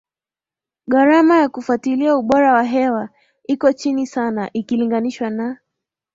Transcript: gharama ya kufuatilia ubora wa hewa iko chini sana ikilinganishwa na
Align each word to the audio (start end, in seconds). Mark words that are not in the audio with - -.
gharama 0.87 1.37
ya 1.37 1.49
kufuatilia 1.49 2.15
ubora 2.17 2.53
wa 2.53 2.63
hewa 2.63 3.09
iko 3.47 3.73
chini 3.73 4.07
sana 4.07 4.49
ikilinganishwa 4.53 5.29
na 5.29 5.57